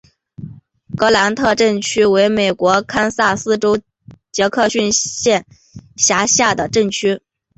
[0.97, 3.79] 格兰特镇区为美国堪萨斯州
[4.31, 5.45] 杰克逊县
[5.95, 7.21] 辖下的镇区。